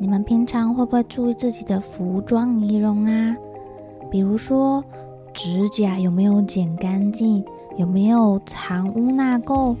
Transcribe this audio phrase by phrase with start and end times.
[0.00, 3.36] 你们平常会不会注意自己的服装仪容啊？
[4.08, 4.82] 比如说，
[5.32, 7.44] 指甲有没有剪干净，
[7.76, 9.74] 有没有藏污纳垢，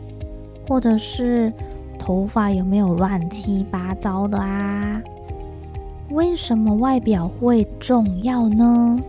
[0.66, 1.52] 或者是
[2.00, 5.00] 头发有没有乱七八糟的啊？
[6.10, 9.00] 为什么外表会重要呢？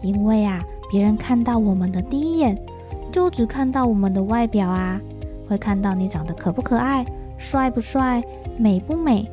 [0.00, 2.60] 因为啊，别人看到我们的第一眼，
[3.12, 5.00] 就只看到我们的外表啊，
[5.48, 7.06] 会看到你长得可不可爱，
[7.38, 8.20] 帅不帅，
[8.58, 9.24] 美不美。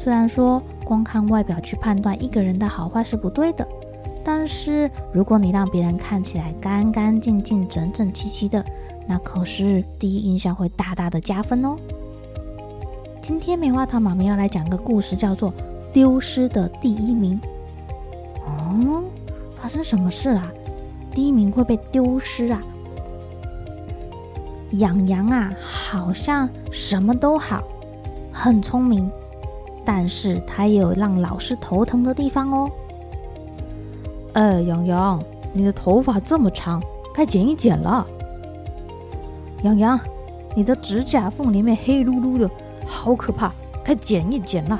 [0.00, 3.66] 虽然说光看外表去判断一个人的好坏是不对的，
[4.24, 8.64] 但是如果你让别人看起来干干净净、整整齐齐的，
[9.08, 11.76] 那可是第一印象会大大的加分哦。
[13.20, 15.50] 今天棉花糖妈咪要来讲个故事，叫做
[15.92, 17.38] 《丢失的第一名》。
[18.46, 19.02] 哦，
[19.56, 20.50] 发生什么事啊？
[21.12, 22.62] 第一名会被丢失啊？
[24.70, 27.64] 洋洋啊，好像什么都好，
[28.32, 29.10] 很聪明。
[29.90, 32.70] 但是他也有让老师头疼的地方哦。
[34.34, 36.78] 哎，洋洋，你的头发这么长，
[37.14, 38.06] 该剪一剪了。
[39.62, 39.98] 洋洋，
[40.54, 42.50] 你的指甲缝里面黑噜噜的，
[42.86, 43.50] 好可怕，
[43.82, 44.78] 该剪一剪了。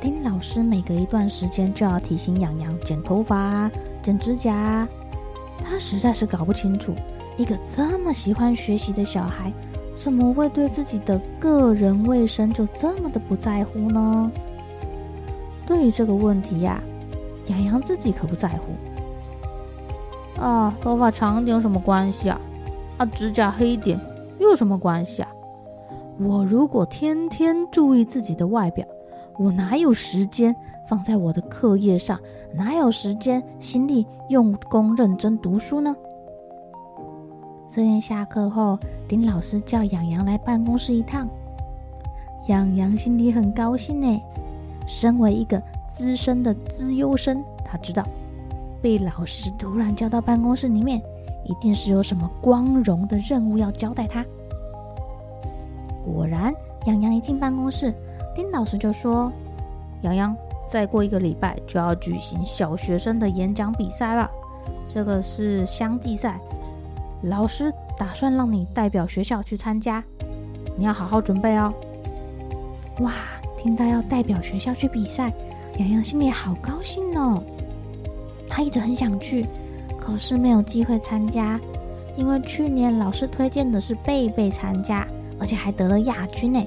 [0.00, 3.68] 丁老师每隔一段时间就要提醒洋洋剪头发、
[4.04, 4.86] 剪指甲，
[5.64, 6.94] 他实在是搞不清楚，
[7.36, 9.52] 一个这么喜欢学习的小孩。
[10.02, 14.28] 怎么会对自己的个人卫生就这么的不在乎呢？
[15.64, 16.82] 对于这个问题呀，
[17.46, 20.42] 洋洋自己可不在乎。
[20.42, 22.40] 啊，头发长点有什么关系啊？
[22.98, 23.96] 啊，指甲黑点
[24.40, 25.28] 又有什么关系啊？
[26.18, 28.84] 我如果天天注意自己的外表，
[29.38, 30.52] 我哪有时间
[30.88, 32.18] 放在我的课业上？
[32.52, 35.94] 哪有时间心力用功认真读书呢？
[37.68, 38.76] 这天下课后，
[39.12, 41.28] 丁老师叫洋洋来办公室一趟。
[42.46, 44.22] 洋洋心里很高兴呢。
[44.86, 45.62] 身为一个
[45.92, 48.02] 资深的资优生，他知道
[48.80, 50.98] 被老师突然叫到办公室里面，
[51.44, 54.24] 一定是有什么光荣的任务要交代他。
[56.06, 56.50] 果然，
[56.86, 57.92] 洋洋一进办公室，
[58.34, 59.30] 丁老师就说
[60.00, 60.34] ：“洋洋，
[60.66, 64.30] 再过一个礼拜就要举行小学生的演讲比赛了，
[64.88, 66.40] 这个是乡际赛。”
[67.22, 70.02] 老师打算让你代表学校去参加，
[70.76, 71.72] 你要好好准备哦。
[73.00, 73.12] 哇，
[73.56, 75.32] 听到要代表学校去比赛，
[75.78, 77.42] 洋洋心里好高兴哦。
[78.48, 79.46] 他一直很想去，
[80.00, 81.60] 可是没有机会参加，
[82.16, 85.06] 因为去年老师推荐的是贝贝参加，
[85.38, 86.60] 而且还得了亚军呢。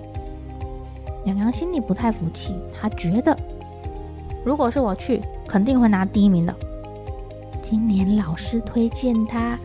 [1.26, 3.38] 洋洋心里不太服气，他觉得
[4.46, 6.56] 如果是我去，肯定会拿第一名的。
[7.62, 9.60] 今年老师推荐他。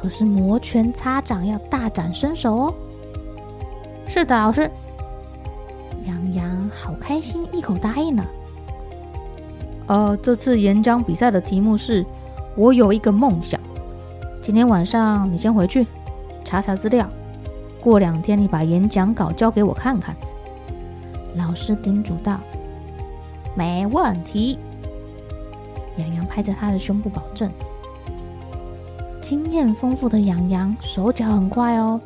[0.00, 2.74] 可是摩拳擦掌，要大展身手哦。
[4.08, 4.70] 是的，老师。
[6.06, 8.24] 洋洋好开心，一口答应了。
[9.88, 12.02] 呃，这次演讲比赛的题目是
[12.56, 13.60] “我有一个梦想”。
[14.40, 15.86] 今天晚上你先回去
[16.46, 17.06] 查查资料，
[17.78, 20.16] 过两天你把演讲稿交给我看看。
[21.36, 22.40] 老师叮嘱道
[23.54, 24.58] ：“没问题。”
[25.98, 27.50] 洋洋拍着他的胸部保证。
[29.30, 32.00] 经验丰富的洋洋手脚很快哦。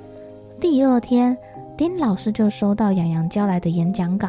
[0.61, 1.35] 第二天，
[1.75, 4.29] 丁老师就收到洋洋交来的演讲稿，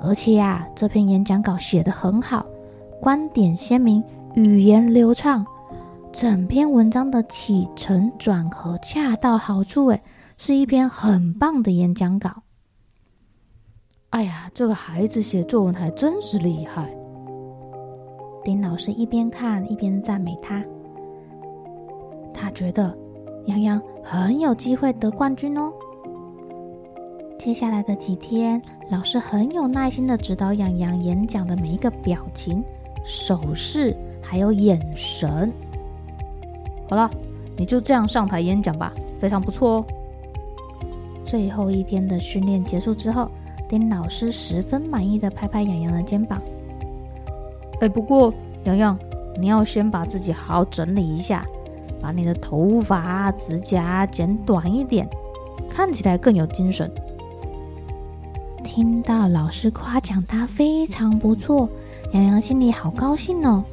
[0.00, 2.46] 而且呀，这篇演讲稿写得很好，
[3.02, 4.02] 观点鲜明，
[4.34, 5.44] 语言流畅，
[6.10, 10.00] 整篇文章的起承转合恰到好处，诶，
[10.38, 12.30] 是一篇很棒的演讲稿。
[14.08, 16.90] 哎呀，这个孩子写作文还真是厉害。
[18.42, 20.64] 丁老师一边看一边赞美他。
[22.56, 22.96] 觉得
[23.44, 25.70] 洋洋很有机会得冠军哦。
[27.38, 28.60] 接下来的几天，
[28.90, 32.64] 老师很有耐心的指导洋洋演讲的每一个表情、
[33.04, 35.52] 手势，还有眼神。
[36.88, 37.10] 好了，
[37.58, 39.86] 你就这样上台演讲吧，非常不错哦。
[41.22, 43.30] 最后一天的训练结束之后，
[43.68, 46.40] 丁老师十分满意的拍拍洋洋的肩膀。
[47.80, 48.32] 哎，不过
[48.64, 48.98] 洋洋，
[49.38, 51.46] 你要先把自己好好整理一下，
[52.06, 55.08] 把你的头发、指甲剪短一点，
[55.68, 56.88] 看起来更有精神。
[58.62, 61.68] 听到老师夸奖他非常不错，
[62.12, 63.64] 洋洋心里好高兴哦。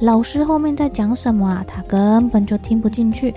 [0.00, 1.62] 老师后面在讲什么啊？
[1.68, 3.34] 他根本就听不进去。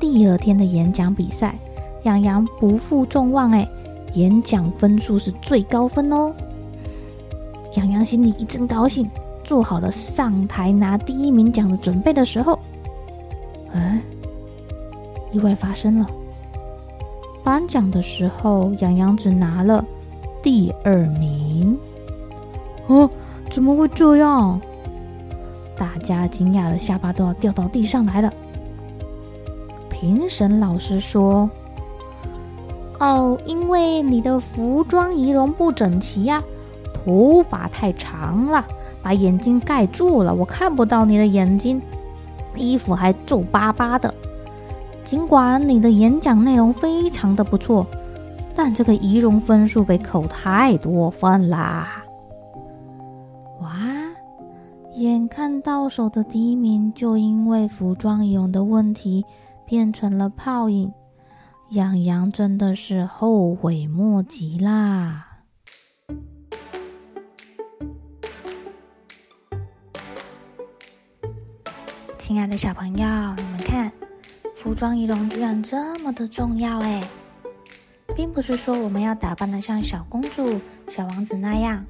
[0.00, 1.58] 第二天的演讲比赛，
[2.04, 3.68] 洋洋不负众望，哎，
[4.14, 6.32] 演讲分数是最高分哦。
[7.76, 9.06] 洋洋心里一阵高兴，
[9.46, 12.58] 做好了上台拿第一名奖的准备的时候，
[13.72, 14.02] 嗯，
[15.30, 16.06] 意外发生了。
[17.44, 19.84] 颁奖的时候，洋洋只拿了
[20.42, 21.78] 第二名。
[22.88, 23.08] 哦，
[23.48, 24.60] 怎么会这样？
[25.78, 28.32] 大家惊讶的下巴都要掉到地上来了。
[29.88, 31.48] 评审老师说
[32.98, 36.42] ：“哦，因为你的服装仪容不整齐呀，
[36.92, 38.66] 头发太长了，
[39.06, 41.80] 把眼睛盖住了，我看不到你的眼睛。
[42.56, 44.12] 衣服还皱巴巴的。”
[45.06, 47.86] 尽管你的演讲内容非常的不错，
[48.56, 51.86] 但这个仪容分数被扣太多分啦！
[53.60, 53.70] 哇，
[54.96, 59.24] 眼看到手的第一名就因为服装仪容的问题
[59.64, 60.92] 变成了泡影，
[61.70, 65.25] 洋洋真的是后悔莫及啦！
[72.26, 73.06] 亲爱的小朋友，
[73.36, 73.92] 你们看。
[74.56, 77.08] 服装仪容居然这么的重要哎，
[78.16, 81.84] 并不是说我们要打扮的像小公主、小王子那样，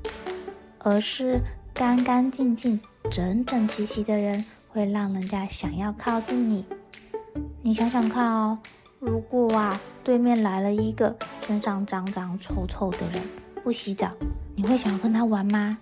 [0.80, 1.40] 而是
[1.72, 2.78] 干干净净、
[3.10, 6.66] 整整齐齐的人会让人家想要靠近你。
[7.62, 8.58] 你想想看哦，
[8.98, 11.16] 如果啊对面来了一个
[11.46, 13.22] 身上脏脏臭臭的人，
[13.64, 14.10] 不洗澡，
[14.54, 15.78] 你会想要跟他玩吗？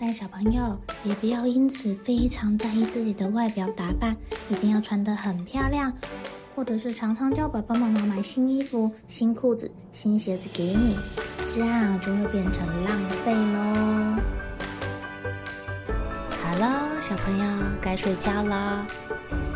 [0.00, 4.16] 但小朋友也不要因此非常在意自己的外表打扮，
[4.48, 5.92] 一定要穿得很漂亮，
[6.54, 10.96] 或者是常常叫爸爸妈妈买新衣服、新裤子、新鞋子给你，
[11.52, 14.22] 这样就会变成浪费喽。
[16.42, 17.44] 好了，小朋友
[17.82, 18.86] 该睡觉了，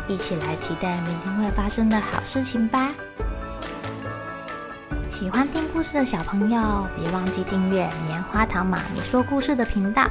[0.09, 2.93] 一起来期待明天会发生的好事情吧。
[5.07, 10.05] 喜欢听故事的小朋友，别忘记订阅棉花糖妈咪说故事的频道。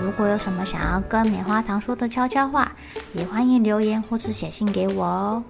[0.00, 2.72] 如果有什么想要跟棉花糖说的悄悄话，
[3.14, 5.42] 也欢迎留言或是写信给我哦。